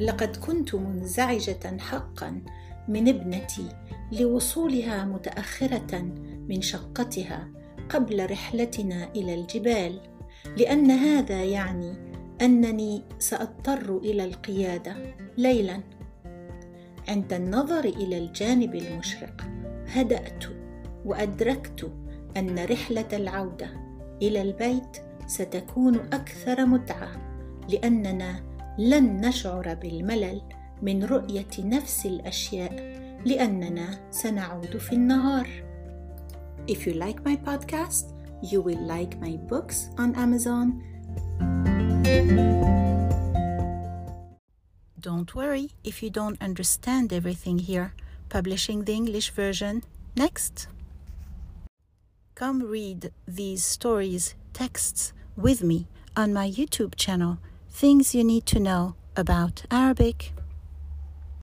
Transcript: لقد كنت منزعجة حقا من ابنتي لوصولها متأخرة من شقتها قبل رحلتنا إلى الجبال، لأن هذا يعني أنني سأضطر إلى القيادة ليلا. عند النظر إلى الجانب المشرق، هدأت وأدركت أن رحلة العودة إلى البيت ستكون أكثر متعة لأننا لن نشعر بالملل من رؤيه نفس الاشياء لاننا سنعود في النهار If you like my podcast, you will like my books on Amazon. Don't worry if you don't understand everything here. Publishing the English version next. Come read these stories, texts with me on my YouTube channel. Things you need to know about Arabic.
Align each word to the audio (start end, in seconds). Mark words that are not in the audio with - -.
لقد 0.00 0.36
كنت 0.36 0.74
منزعجة 0.74 1.78
حقا 1.78 2.42
من 2.88 3.08
ابنتي 3.08 3.68
لوصولها 4.12 5.04
متأخرة 5.04 6.02
من 6.48 6.60
شقتها 6.60 7.48
قبل 7.88 8.30
رحلتنا 8.30 9.08
إلى 9.16 9.34
الجبال، 9.34 10.00
لأن 10.56 10.90
هذا 10.90 11.44
يعني 11.44 11.92
أنني 12.40 13.02
سأضطر 13.18 13.96
إلى 13.96 14.24
القيادة 14.24 14.96
ليلا. 15.38 15.80
عند 17.08 17.32
النظر 17.32 17.84
إلى 17.84 18.18
الجانب 18.18 18.74
المشرق، 18.74 19.40
هدأت 19.86 20.44
وأدركت 21.04 21.92
أن 22.36 22.58
رحلة 22.58 23.08
العودة 23.12 23.70
إلى 24.22 24.42
البيت 24.42 24.96
ستكون 25.26 25.96
أكثر 25.96 26.66
متعة 26.66 27.10
لأننا 27.68 28.49
لن 28.77 29.21
نشعر 29.25 29.73
بالملل 29.73 30.41
من 30.81 31.03
رؤيه 31.03 31.51
نفس 31.59 32.05
الاشياء 32.05 32.73
لاننا 33.25 34.11
سنعود 34.11 34.77
في 34.77 34.93
النهار 34.93 35.47
If 36.67 36.87
you 36.87 36.93
like 36.93 37.23
my 37.23 37.35
podcast, 37.35 38.05
you 38.41 38.59
will 38.61 38.83
like 38.95 39.19
my 39.19 39.37
books 39.51 39.89
on 39.97 40.15
Amazon. 40.15 40.81
Don't 44.99 45.35
worry 45.35 45.69
if 45.83 46.01
you 46.01 46.09
don't 46.09 46.41
understand 46.41 47.13
everything 47.13 47.59
here. 47.59 47.93
Publishing 48.29 48.85
the 48.85 48.93
English 48.93 49.29
version 49.29 49.83
next. 50.17 50.67
Come 52.33 52.63
read 52.63 53.11
these 53.27 53.63
stories, 53.63 54.33
texts 54.53 55.13
with 55.37 55.61
me 55.61 55.87
on 56.17 56.33
my 56.33 56.49
YouTube 56.49 56.95
channel. 56.95 57.37
Things 57.72 58.14
you 58.14 58.24
need 58.24 58.46
to 58.46 58.60
know 58.60 58.94
about 59.16 59.64
Arabic. 59.70 60.32